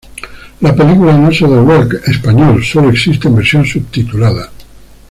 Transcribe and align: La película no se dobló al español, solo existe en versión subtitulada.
La 0.61 0.75
película 0.75 1.15
no 1.15 1.31
se 1.31 1.45
dobló 1.45 1.75
al 1.75 1.93
español, 2.07 2.63
solo 2.65 2.89
existe 2.89 3.27
en 3.27 3.35
versión 3.35 3.63
subtitulada. 3.67 4.49